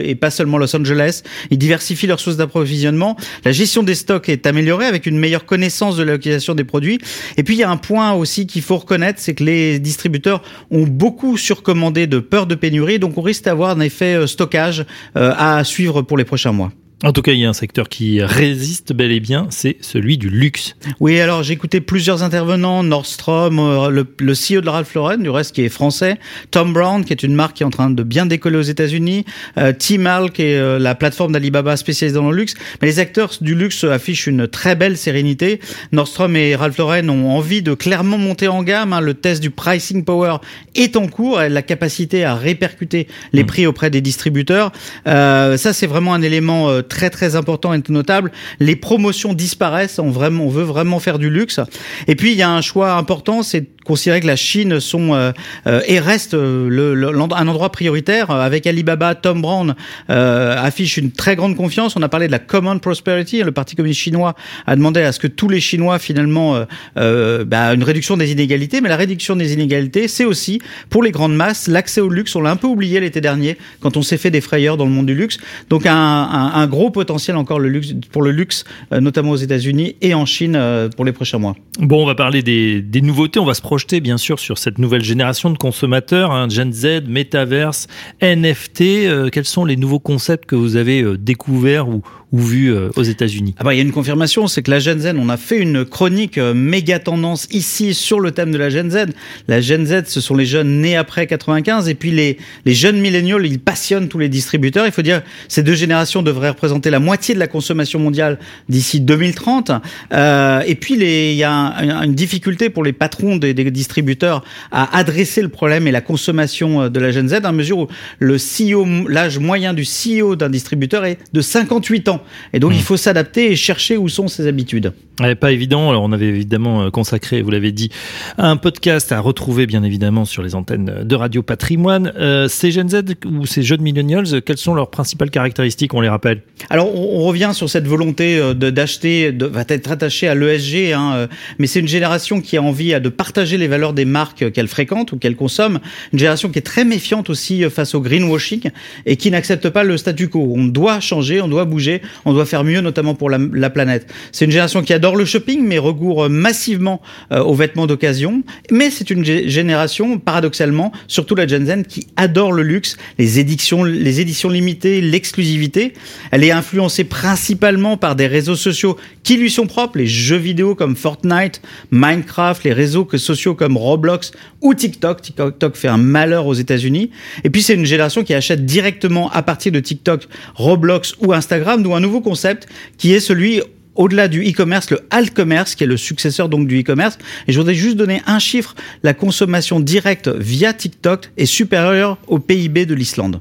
et 0.00 0.14
pas 0.14 0.30
seulement 0.30 0.56
Los 0.56 0.74
Angeles. 0.74 1.22
Ils 1.50 1.58
diversifient 1.58 2.06
leurs 2.06 2.20
sources 2.20 2.38
d'approvisionnement. 2.38 3.18
La 3.44 3.52
gestion 3.52 3.82
des 3.82 4.05
stocks 4.06 4.28
est 4.28 4.46
améliorée 4.46 4.86
avec 4.86 5.06
une 5.06 5.18
meilleure 5.18 5.46
connaissance 5.46 5.96
de 5.96 6.04
la 6.04 6.16
des 6.54 6.64
produits. 6.64 6.98
Et 7.36 7.42
puis 7.42 7.54
il 7.56 7.58
y 7.58 7.64
a 7.64 7.70
un 7.70 7.76
point 7.76 8.12
aussi 8.12 8.46
qu'il 8.46 8.62
faut 8.62 8.76
reconnaître, 8.76 9.18
c'est 9.20 9.34
que 9.34 9.42
les 9.42 9.80
distributeurs 9.80 10.42
ont 10.70 10.86
beaucoup 10.86 11.36
surcommandé 11.36 12.06
de 12.06 12.20
peur 12.20 12.46
de 12.46 12.54
pénurie, 12.54 13.00
donc 13.00 13.18
on 13.18 13.22
risque 13.22 13.44
d'avoir 13.44 13.70
un 13.70 13.80
effet 13.80 14.14
euh, 14.14 14.26
stockage 14.28 14.86
euh, 15.16 15.32
à 15.36 15.64
suivre 15.64 16.02
pour 16.02 16.16
les 16.16 16.24
prochains 16.24 16.52
mois. 16.52 16.70
En 17.04 17.12
tout 17.12 17.20
cas, 17.20 17.32
il 17.32 17.40
y 17.40 17.44
a 17.44 17.48
un 17.50 17.52
secteur 17.52 17.90
qui 17.90 18.22
résiste 18.22 18.94
bel 18.94 19.12
et 19.12 19.20
bien, 19.20 19.48
c'est 19.50 19.76
celui 19.82 20.16
du 20.16 20.30
luxe. 20.30 20.76
Oui, 20.98 21.20
alors 21.20 21.42
j'ai 21.42 21.52
écouté 21.52 21.82
plusieurs 21.82 22.22
intervenants, 22.22 22.82
Nordstrom, 22.82 23.58
euh, 23.58 23.90
le, 23.90 24.06
le, 24.18 24.32
CEO 24.32 24.62
de 24.62 24.70
Ralph 24.70 24.94
Lauren, 24.94 25.18
du 25.18 25.28
reste 25.28 25.54
qui 25.54 25.60
est 25.60 25.68
français, 25.68 26.18
Tom 26.50 26.72
Brown, 26.72 27.04
qui 27.04 27.12
est 27.12 27.22
une 27.22 27.34
marque 27.34 27.56
qui 27.56 27.64
est 27.64 27.66
en 27.66 27.70
train 27.70 27.90
de 27.90 28.02
bien 28.02 28.24
décoller 28.24 28.56
aux 28.56 28.62
États-Unis, 28.62 29.26
euh, 29.58 29.74
Tmall, 29.74 30.30
qui 30.30 30.40
est 30.40 30.56
euh, 30.56 30.78
la 30.78 30.94
plateforme 30.94 31.32
d'Alibaba 31.32 31.76
spécialisée 31.76 32.14
dans 32.14 32.30
le 32.30 32.36
luxe. 32.36 32.54
Mais 32.80 32.88
les 32.88 32.98
acteurs 32.98 33.30
du 33.42 33.54
luxe 33.54 33.84
affichent 33.84 34.26
une 34.26 34.48
très 34.48 34.74
belle 34.74 34.96
sérénité. 34.96 35.60
Nordstrom 35.92 36.34
et 36.34 36.56
Ralph 36.56 36.78
Lauren 36.78 37.10
ont 37.10 37.30
envie 37.30 37.60
de 37.60 37.74
clairement 37.74 38.16
monter 38.16 38.48
en 38.48 38.62
gamme. 38.62 38.94
Hein. 38.94 39.02
Le 39.02 39.12
test 39.12 39.42
du 39.42 39.50
pricing 39.50 40.02
power 40.02 40.38
est 40.74 40.96
en 40.96 41.08
cours, 41.08 41.42
et 41.42 41.50
la 41.50 41.60
capacité 41.60 42.24
à 42.24 42.34
répercuter 42.34 43.06
les 43.34 43.42
mm. 43.42 43.46
prix 43.46 43.66
auprès 43.66 43.90
des 43.90 44.00
distributeurs. 44.00 44.72
Euh, 45.06 45.58
ça, 45.58 45.74
c'est 45.74 45.86
vraiment 45.86 46.14
un 46.14 46.22
élément 46.22 46.82
très 46.88 47.10
très 47.10 47.36
important 47.36 47.72
et 47.72 47.82
notable. 47.88 48.32
Les 48.60 48.76
promotions 48.76 49.34
disparaissent. 49.34 49.98
On 49.98 50.10
on 50.46 50.48
veut 50.48 50.64
vraiment 50.64 50.98
faire 51.00 51.18
du 51.18 51.30
luxe. 51.30 51.60
Et 52.06 52.16
puis 52.16 52.32
il 52.32 52.38
y 52.38 52.42
a 52.42 52.50
un 52.50 52.60
choix 52.62 52.92
important, 52.92 53.42
c'est 53.42 53.66
considérer 53.86 54.20
que 54.20 54.26
la 54.26 54.36
Chine 54.36 54.80
sont 54.80 55.14
euh, 55.14 55.32
euh, 55.66 55.80
et 55.86 55.98
reste 56.00 56.34
euh, 56.34 56.68
le, 56.68 57.08
un 57.08 57.48
endroit 57.48 57.70
prioritaire. 57.72 58.30
Avec 58.30 58.66
Alibaba, 58.66 59.14
Tom 59.14 59.40
Brand 59.40 59.74
affiche 60.08 60.96
une 60.96 61.12
très 61.12 61.36
grande 61.36 61.56
confiance. 61.56 61.96
On 61.96 62.02
a 62.02 62.08
parlé 62.08 62.26
de 62.26 62.32
la 62.32 62.38
Common 62.38 62.78
Prosperity. 62.78 63.42
Le 63.42 63.52
Parti 63.52 63.76
communiste 63.76 64.00
chinois 64.00 64.34
a 64.66 64.76
demandé 64.76 65.00
à 65.00 65.12
ce 65.12 65.20
que 65.20 65.26
tous 65.26 65.48
les 65.48 65.60
Chinois 65.60 65.98
finalement 65.98 66.64
bah, 66.94 67.74
une 67.74 67.82
réduction 67.82 68.16
des 68.16 68.32
inégalités. 68.32 68.80
Mais 68.80 68.88
la 68.88 68.96
réduction 68.96 69.36
des 69.36 69.52
inégalités, 69.52 70.08
c'est 70.08 70.24
aussi 70.24 70.60
pour 70.90 71.02
les 71.02 71.10
grandes 71.10 71.34
masses 71.34 71.68
l'accès 71.68 72.00
au 72.00 72.08
luxe. 72.08 72.34
On 72.34 72.42
l'a 72.42 72.50
un 72.50 72.56
peu 72.56 72.66
oublié 72.66 73.00
l'été 73.00 73.20
dernier 73.20 73.56
quand 73.80 73.96
on 73.96 74.02
s'est 74.02 74.18
fait 74.18 74.30
des 74.30 74.40
frayeurs 74.40 74.76
dans 74.76 74.84
le 74.84 74.90
monde 74.90 75.06
du 75.06 75.14
luxe. 75.14 75.38
Donc 75.70 75.86
un, 75.86 75.94
un, 75.94 76.52
un 76.54 76.66
gros 76.66 76.90
potentiel 76.90 77.36
encore 77.36 77.60
le 77.60 77.68
luxe, 77.68 77.94
pour 78.10 78.22
le 78.22 78.32
luxe, 78.32 78.64
notamment 78.90 79.30
aux 79.30 79.36
États-Unis 79.36 79.96
et 80.00 80.14
en 80.14 80.26
Chine 80.26 80.58
pour 80.96 81.04
les 81.04 81.12
prochains 81.12 81.38
mois. 81.38 81.54
Bon, 81.78 82.02
on 82.02 82.06
va 82.06 82.14
parler 82.14 82.42
des, 82.42 82.80
des 82.80 83.00
nouveautés. 83.00 83.38
On 83.38 83.44
va 83.44 83.54
se 83.54 83.62
bien 84.00 84.16
sûr 84.16 84.38
sur 84.38 84.58
cette 84.58 84.78
nouvelle 84.78 85.02
génération 85.02 85.50
de 85.50 85.58
consommateurs, 85.58 86.32
hein, 86.32 86.48
Gen 86.48 86.72
Z, 86.72 87.02
Metaverse, 87.06 87.86
NFT. 88.22 88.80
Euh, 88.80 89.28
quels 89.30 89.44
sont 89.44 89.64
les 89.64 89.76
nouveaux 89.76 89.98
concepts 89.98 90.46
que 90.46 90.56
vous 90.56 90.76
avez 90.76 91.02
euh, 91.02 91.18
découverts 91.18 91.88
ou, 91.88 92.02
ou 92.36 92.38
vus 92.38 92.72
euh, 92.72 92.90
aux 92.96 93.02
États-Unis 93.02 93.54
ah 93.58 93.64
bah, 93.64 93.74
Il 93.74 93.78
y 93.78 93.80
a 93.80 93.82
une 93.82 93.92
confirmation, 93.92 94.46
c'est 94.46 94.62
que 94.62 94.70
la 94.70 94.78
Gen 94.78 95.00
Z, 95.00 95.14
on 95.16 95.28
a 95.28 95.36
fait 95.36 95.58
une 95.58 95.84
chronique 95.84 96.38
méga 96.38 96.98
tendance 96.98 97.48
ici 97.50 97.94
sur 97.94 98.20
le 98.20 98.30
thème 98.30 98.52
de 98.52 98.58
la 98.58 98.68
Gen 98.68 98.90
Z. 98.90 99.06
La 99.48 99.60
Gen 99.60 99.86
Z, 99.86 100.04
ce 100.06 100.20
sont 100.20 100.34
les 100.34 100.44
jeunes 100.44 100.80
nés 100.80 100.96
après 100.96 101.26
95 101.26 101.88
et 101.88 101.94
puis 101.94 102.10
les, 102.10 102.36
les 102.64 102.74
jeunes 102.74 103.00
milléniaux, 103.00 103.40
ils 103.40 103.58
passionnent 103.58 104.08
tous 104.08 104.18
les 104.18 104.28
distributeurs. 104.28 104.86
Il 104.86 104.92
faut 104.92 105.02
dire 105.02 105.22
ces 105.48 105.62
deux 105.62 105.74
générations 105.74 106.22
devraient 106.22 106.50
représenter 106.50 106.90
la 106.90 106.98
moitié 106.98 107.34
de 107.34 107.40
la 107.40 107.46
consommation 107.46 107.98
mondiale 107.98 108.38
d'ici 108.68 109.00
2030. 109.00 109.70
Euh, 110.12 110.60
et 110.66 110.74
puis 110.74 110.94
il 110.94 111.34
y 111.34 111.44
a 111.44 112.04
une 112.04 112.14
difficulté 112.14 112.68
pour 112.70 112.84
les 112.84 112.92
patrons 112.92 113.36
des, 113.36 113.54
des 113.54 113.70
distributeurs 113.70 114.44
à 114.70 114.96
adresser 114.96 115.42
le 115.42 115.48
problème 115.48 115.86
et 115.86 115.92
la 115.92 116.00
consommation 116.00 116.82
euh, 116.82 116.88
de 116.88 117.00
la 117.00 117.10
Gen 117.10 117.28
Z, 117.28 117.44
à 117.44 117.52
mesure 117.52 117.78
où 117.78 117.88
le 118.18 118.36
CEO, 118.36 119.08
l'âge 119.08 119.38
moyen 119.38 119.72
du 119.74 119.84
CEO 119.84 120.36
d'un 120.36 120.50
distributeur 120.50 121.04
est 121.04 121.18
de 121.32 121.40
58 121.40 122.08
ans. 122.08 122.22
Et 122.52 122.58
donc, 122.58 122.72
il 122.72 122.78
mmh. 122.78 122.82
faut 122.82 122.96
s'adapter 122.96 123.50
et 123.50 123.56
chercher 123.56 123.96
où 123.96 124.08
sont 124.08 124.28
ses 124.28 124.46
habitudes. 124.46 124.92
Pas 125.36 125.52
évident. 125.52 125.90
Alors, 125.90 126.02
on 126.02 126.12
avait 126.12 126.28
évidemment 126.28 126.82
euh, 126.82 126.90
consacré, 126.90 127.42
vous 127.42 127.50
l'avez 127.50 127.72
dit, 127.72 127.90
un 128.38 128.56
podcast 128.56 129.12
à 129.12 129.20
retrouver, 129.20 129.66
bien 129.66 129.82
évidemment, 129.82 130.24
sur 130.24 130.42
les 130.42 130.54
antennes 130.54 131.02
de 131.02 131.14
Radio 131.14 131.42
Patrimoine. 131.42 132.12
Euh, 132.16 132.48
ces 132.48 132.70
Gen 132.70 132.88
Z 132.88 133.02
ou 133.24 133.46
ces 133.46 133.62
jeunes 133.62 133.82
millennials, 133.82 134.42
quelles 134.42 134.58
sont 134.58 134.74
leurs 134.74 134.90
principales 134.90 135.30
caractéristiques 135.30 135.94
On 135.94 136.00
les 136.00 136.08
rappelle? 136.08 136.42
Alors, 136.70 136.94
on, 136.94 137.26
revient 137.26 137.50
sur 137.54 137.68
cette 137.68 137.88
volonté 137.88 138.40
d'acheter, 138.54 139.32
de, 139.32 139.46
va 139.46 139.64
être 139.68 139.90
attaché 139.90 140.28
à 140.28 140.34
l'ESG, 140.34 140.92
hein, 140.92 141.26
mais 141.58 141.66
c'est 141.66 141.80
une 141.80 141.88
génération 141.88 142.40
qui 142.40 142.56
a 142.56 142.62
envie 142.62 142.98
de 143.00 143.08
partager 143.08 143.58
les 143.58 143.66
valeurs 143.66 143.92
des 143.92 144.04
marques 144.04 144.52
qu'elle 144.52 144.68
fréquente 144.68 145.12
ou 145.12 145.18
qu'elle 145.18 145.36
consomme. 145.36 145.80
Une 146.12 146.18
génération 146.18 146.48
qui 146.50 146.58
est 146.58 146.62
très 146.62 146.84
méfiante 146.84 147.30
aussi 147.30 147.64
euh, 147.64 147.70
face 147.70 147.94
au 147.94 148.00
greenwashing 148.00 148.70
et 149.04 149.16
qui 149.16 149.30
n'accepte 149.30 149.68
pas 149.70 149.84
le 149.84 149.96
statu 149.96 150.28
quo. 150.28 150.52
On 150.56 150.64
doit 150.64 151.00
changer, 151.00 151.40
on 151.40 151.48
doit 151.48 151.64
bouger, 151.64 152.02
on 152.24 152.32
doit 152.32 152.46
faire 152.46 152.64
mieux, 152.64 152.80
notamment 152.80 153.14
pour 153.14 153.30
la, 153.30 153.70
planète. 153.70 154.12
C'est 154.32 154.44
une 154.44 154.50
génération 154.50 154.82
qui 154.82 154.92
adore 154.92 155.05
le 155.14 155.24
shopping, 155.24 155.64
mais 155.64 155.78
recourt 155.78 156.28
massivement 156.28 157.00
aux 157.30 157.54
vêtements 157.54 157.86
d'occasion. 157.86 158.42
Mais 158.72 158.90
c'est 158.90 159.10
une 159.10 159.24
génération, 159.24 160.18
paradoxalement, 160.18 160.90
surtout 161.06 161.34
la 161.36 161.46
Gen 161.46 161.66
Z, 161.66 161.86
qui 161.86 162.08
adore 162.16 162.50
le 162.50 162.62
luxe, 162.62 162.96
les 163.18 163.38
éditions, 163.38 163.84
les 163.84 164.20
éditions 164.20 164.48
limitées, 164.48 165.00
l'exclusivité. 165.00 165.92
Elle 166.30 166.42
est 166.42 166.50
influencée 166.50 167.04
principalement 167.04 167.96
par 167.96 168.16
des 168.16 168.26
réseaux 168.26 168.56
sociaux 168.56 168.96
qui 169.22 169.36
lui 169.36 169.50
sont 169.50 169.66
propres, 169.66 169.98
les 169.98 170.06
jeux 170.06 170.36
vidéo 170.36 170.74
comme 170.74 170.96
Fortnite, 170.96 171.60
Minecraft, 171.90 172.64
les 172.64 172.72
réseaux 172.72 173.06
sociaux 173.16 173.54
comme 173.54 173.76
Roblox 173.76 174.32
ou 174.62 174.74
TikTok. 174.74 175.20
TikTok 175.22 175.76
fait 175.76 175.88
un 175.88 175.98
malheur 175.98 176.46
aux 176.46 176.54
États-Unis. 176.54 177.10
Et 177.44 177.50
puis 177.50 177.62
c'est 177.62 177.74
une 177.74 177.86
génération 177.86 178.24
qui 178.24 178.34
achète 178.34 178.64
directement 178.64 179.30
à 179.30 179.42
partir 179.42 179.72
de 179.72 179.80
TikTok, 179.80 180.26
Roblox 180.54 181.14
ou 181.20 181.32
Instagram, 181.32 181.82
d'où 181.82 181.94
un 181.94 182.00
nouveau 182.00 182.20
concept 182.20 182.66
qui 182.98 183.12
est 183.12 183.20
celui 183.20 183.60
au-delà 183.96 184.28
du 184.28 184.42
e-commerce, 184.42 184.90
le 184.90 185.00
alt-commerce, 185.10 185.74
qui 185.74 185.84
est 185.84 185.86
le 185.86 185.96
successeur 185.96 186.48
donc 186.48 186.66
du 186.66 186.80
e-commerce. 186.80 187.18
Et 187.48 187.52
je 187.52 187.58
voudrais 187.58 187.74
juste 187.74 187.96
donner 187.96 188.22
un 188.26 188.38
chiffre. 188.38 188.74
La 189.02 189.14
consommation 189.14 189.80
directe 189.80 190.28
via 190.28 190.72
TikTok 190.72 191.30
est 191.36 191.46
supérieure 191.46 192.18
au 192.26 192.38
PIB 192.38 192.86
de 192.86 192.94
l'Islande. 192.94 193.40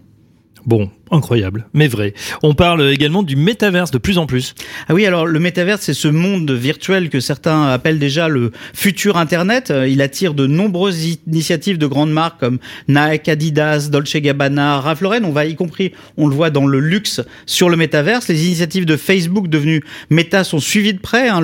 Bon, 0.65 0.89
incroyable, 1.11 1.67
mais 1.73 1.87
vrai. 1.87 2.13
On 2.43 2.53
parle 2.53 2.89
également 2.89 3.23
du 3.23 3.35
métaverse 3.35 3.91
de 3.91 3.97
plus 3.97 4.17
en 4.17 4.25
plus. 4.25 4.55
Ah 4.87 4.93
oui, 4.93 5.05
alors 5.05 5.25
le 5.25 5.39
métaverse, 5.39 5.81
c'est 5.81 5.93
ce 5.93 6.07
monde 6.07 6.51
virtuel 6.51 7.09
que 7.09 7.19
certains 7.19 7.67
appellent 7.67 7.99
déjà 7.99 8.27
le 8.27 8.51
futur 8.73 9.17
Internet. 9.17 9.73
Il 9.87 10.01
attire 10.01 10.33
de 10.33 10.47
nombreuses 10.47 11.17
initiatives 11.27 11.77
de 11.77 11.87
grandes 11.87 12.11
marques 12.11 12.39
comme 12.39 12.59
Nike, 12.87 13.29
Adidas, 13.29 13.89
Dolce 13.91 14.17
Gabbana, 14.17 14.79
Ralph 14.79 15.01
Lauren. 15.01 15.23
On 15.23 15.31
va 15.31 15.45
y 15.45 15.55
compris, 15.55 15.91
on 16.17 16.27
le 16.27 16.35
voit 16.35 16.49
dans 16.49 16.67
le 16.67 16.79
luxe 16.79 17.21
sur 17.45 17.69
le 17.69 17.77
métaverse. 17.77 18.27
Les 18.27 18.45
initiatives 18.45 18.85
de 18.85 18.97
Facebook 18.97 19.47
devenues 19.47 19.81
Meta 20.09 20.43
sont 20.43 20.59
suivies 20.59 20.93
de 20.93 20.99
près. 20.99 21.29
Hein. 21.29 21.41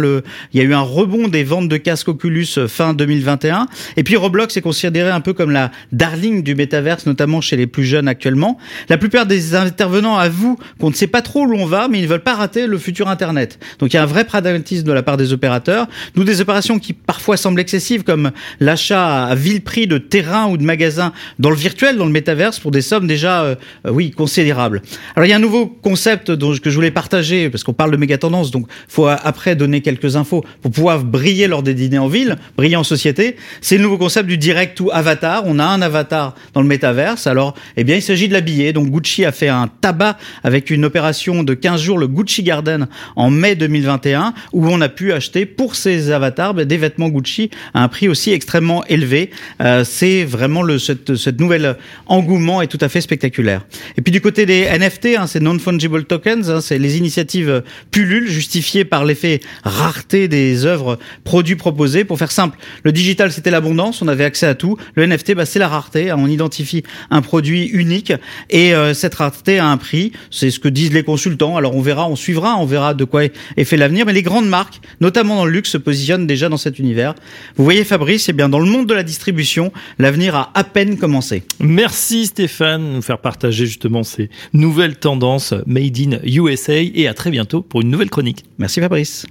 Il 0.53 0.59
y 0.59 0.63
a 0.63 0.63
eu 0.63 0.73
un 0.73 0.81
rebond 0.81 1.27
des 1.27 1.43
ventes 1.43 1.69
de 1.69 1.77
casques 1.77 2.09
Oculus 2.09 2.47
euh, 2.57 2.67
fin 2.67 2.93
2021. 2.93 3.67
Et 3.97 4.03
puis 4.03 4.15
Roblox 4.15 4.55
est 4.57 4.61
considéré 4.61 5.09
un 5.09 5.21
peu 5.21 5.33
comme 5.33 5.51
la 5.51 5.71
darling 5.91 6.43
du 6.43 6.55
métaverse, 6.55 7.05
notamment 7.05 7.41
chez 7.41 7.57
les 7.57 7.67
plus 7.67 7.85
jeunes 7.85 8.07
actuellement. 8.07 8.57
La 8.89 8.97
plupart 8.97 9.25
des 9.25 9.50
intervenants 9.55 10.17
avouent 10.17 10.57
qu'on 10.79 10.89
ne 10.89 10.95
sait 10.95 11.07
pas 11.07 11.21
trop 11.21 11.45
où 11.45 11.53
on 11.53 11.65
va, 11.65 11.87
mais 11.87 11.99
ils 11.99 12.03
ne 12.03 12.07
veulent 12.07 12.23
pas 12.23 12.35
rater 12.35 12.67
le 12.67 12.77
futur 12.77 13.07
Internet. 13.07 13.59
Donc 13.79 13.93
il 13.93 13.95
y 13.95 13.99
a 13.99 14.03
un 14.03 14.07
vrai 14.07 14.25
pragmatisme 14.25 14.85
de 14.85 14.91
la 14.91 15.03
part 15.03 15.17
des 15.17 15.33
opérateurs. 15.33 15.87
Nous, 16.15 16.23
des 16.23 16.41
opérations 16.41 16.79
qui 16.79 16.93
parfois 16.93 17.37
semblent 17.37 17.59
excessives, 17.59 18.03
comme 18.03 18.31
l'achat 18.59 19.25
à 19.25 19.35
vil 19.35 19.61
prix 19.61 19.87
de 19.87 19.97
terrains 19.97 20.47
ou 20.47 20.57
de 20.57 20.63
magasins 20.63 21.13
dans 21.39 21.49
le 21.49 21.55
virtuel, 21.55 21.97
dans 21.97 22.05
le 22.05 22.11
métaverse, 22.11 22.59
pour 22.59 22.71
des 22.71 22.81
sommes 22.81 23.07
déjà, 23.07 23.43
euh, 23.43 23.55
euh, 23.85 23.91
oui, 23.91 24.11
considérables. 24.11 24.81
Alors 25.15 25.25
il 25.25 25.29
y 25.29 25.33
a 25.33 25.37
un 25.37 25.39
nouveau 25.39 25.67
concept 25.67 26.35
que 26.37 26.69
je 26.69 26.75
voulais 26.75 26.91
partager, 26.91 27.49
parce 27.49 27.63
qu'on 27.63 27.73
parle 27.73 27.91
de 27.91 27.97
méga 27.97 28.17
tendance, 28.17 28.51
donc 28.51 28.67
faut 28.87 29.07
après 29.07 29.55
donner 29.55 29.81
quelques 29.81 30.15
infos 30.15 30.43
pour 30.61 30.71
pouvoir 30.71 31.03
briller 31.03 31.47
lors 31.47 31.63
des 31.63 31.73
dîners 31.73 31.97
en 31.97 32.07
ville, 32.07 32.37
briller 32.57 32.75
en 32.75 32.83
société. 32.83 33.35
C'est 33.61 33.77
le 33.77 33.83
nouveau 33.83 33.97
concept 33.97 34.27
du 34.27 34.37
direct 34.37 34.79
ou 34.79 34.89
avatar. 34.91 35.43
On 35.45 35.59
a 35.59 35.65
un 35.65 35.81
avatar 35.81 36.35
dans 36.53 36.61
le 36.61 36.67
métaverse. 36.67 37.27
Alors, 37.27 37.55
eh 37.77 37.83
bien, 37.83 37.95
il 37.95 38.01
s'agit 38.01 38.27
de 38.27 38.33
l'habiller. 38.33 38.73
Donc 38.73 38.89
Gucci 38.89 39.25
a 39.25 39.31
fait 39.31 39.40
un 39.49 39.67
tabac 39.67 40.17
avec 40.43 40.69
une 40.69 40.85
opération 40.85 41.43
de 41.43 41.53
15 41.53 41.81
jours, 41.81 41.97
le 41.97 42.07
Gucci 42.07 42.43
Garden, 42.43 42.87
en 43.15 43.29
mai 43.29 43.55
2021, 43.55 44.33
où 44.53 44.67
on 44.67 44.81
a 44.81 44.89
pu 44.89 45.11
acheter 45.13 45.45
pour 45.45 45.75
ces 45.75 46.11
avatars 46.11 46.53
ben, 46.53 46.65
des 46.65 46.77
vêtements 46.77 47.09
Gucci 47.09 47.49
à 47.73 47.83
un 47.83 47.87
prix 47.87 48.07
aussi 48.07 48.31
extrêmement 48.31 48.85
élevé. 48.85 49.31
Euh, 49.61 49.83
c'est 49.83 50.23
vraiment 50.23 50.61
le, 50.61 50.77
cette 50.79 51.39
nouvelle 51.39 51.77
engouement 52.07 52.61
est 52.61 52.67
tout 52.67 52.77
à 52.81 52.89
fait 52.89 53.01
spectaculaire. 53.01 53.65
Et 53.97 54.01
puis 54.01 54.11
du 54.11 54.21
côté 54.21 54.45
des 54.45 54.65
NFT, 54.65 55.17
hein, 55.17 55.27
c'est 55.27 55.39
non-fungible 55.39 56.05
tokens, 56.05 56.49
hein, 56.49 56.61
c'est 56.61 56.77
les 56.77 56.97
initiatives 56.97 57.63
pullulent 57.91 58.29
justifiées 58.29 58.85
par 58.85 59.05
l'effet 59.05 59.39
rareté 59.63 60.27
des 60.27 60.65
œuvres 60.65 60.99
produits 61.23 61.55
proposés. 61.55 62.03
Pour 62.03 62.17
faire 62.17 62.31
simple, 62.31 62.57
le 62.83 62.91
digital 62.91 63.31
c'était 63.31 63.51
l'abondance, 63.51 64.01
on 64.01 64.07
avait 64.07 64.25
accès 64.25 64.47
à 64.47 64.55
tout. 64.55 64.77
Le 64.95 65.05
NFT, 65.05 65.33
bah, 65.35 65.45
c'est 65.45 65.59
la 65.59 65.67
rareté, 65.67 66.09
hein, 66.09 66.17
on 66.19 66.27
identifie 66.27 66.83
un 67.09 67.21
produit 67.21 67.65
unique 67.65 68.13
et 68.49 68.73
euh, 68.73 68.93
cette 68.93 69.15
rareté 69.15 69.30
à 69.59 69.67
un 69.67 69.77
prix. 69.77 70.11
C'est 70.29 70.51
ce 70.51 70.59
que 70.59 70.67
disent 70.67 70.93
les 70.93 71.03
consultants. 71.03 71.57
Alors 71.57 71.75
on 71.75 71.81
verra, 71.81 72.07
on 72.07 72.15
suivra, 72.15 72.57
on 72.57 72.65
verra 72.65 72.93
de 72.93 73.03
quoi 73.03 73.25
est 73.25 73.63
fait 73.63 73.77
l'avenir. 73.77 74.05
Mais 74.05 74.13
les 74.13 74.23
grandes 74.23 74.47
marques, 74.47 74.81
notamment 74.99 75.35
dans 75.35 75.45
le 75.45 75.51
luxe, 75.51 75.71
se 75.71 75.77
positionnent 75.77 76.27
déjà 76.27 76.49
dans 76.49 76.57
cet 76.57 76.79
univers. 76.79 77.15
Vous 77.55 77.63
voyez 77.63 77.83
Fabrice, 77.83 78.29
eh 78.29 78.33
bien 78.33 78.49
dans 78.49 78.59
le 78.59 78.65
monde 78.65 78.87
de 78.87 78.93
la 78.93 79.03
distribution, 79.03 79.71
l'avenir 79.99 80.35
a 80.35 80.51
à 80.53 80.63
peine 80.63 80.97
commencé. 80.97 81.43
Merci 81.59 82.27
Stéphane 82.27 82.81
de 82.81 82.95
nous 82.95 83.01
faire 83.01 83.19
partager 83.19 83.65
justement 83.65 84.03
ces 84.03 84.29
nouvelles 84.53 84.97
tendances 84.97 85.53
made 85.65 85.97
in 85.99 86.19
USA 86.23 86.81
et 86.81 87.07
à 87.07 87.13
très 87.13 87.31
bientôt 87.31 87.61
pour 87.61 87.81
une 87.81 87.89
nouvelle 87.89 88.09
chronique. 88.09 88.45
Merci 88.57 88.79
Fabrice. 88.79 89.25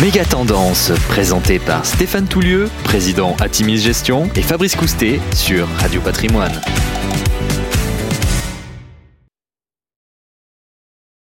Méga 0.00 0.24
Tendance, 0.24 0.90
présenté 1.08 1.60
par 1.60 1.86
Stéphane 1.86 2.26
Toulieu, 2.26 2.68
président 2.82 3.36
Atimis 3.40 3.78
Gestion, 3.78 4.28
et 4.34 4.42
Fabrice 4.42 4.74
Coustet 4.74 5.20
sur 5.32 5.68
Radio 5.78 6.00
Patrimoine. 6.00 6.60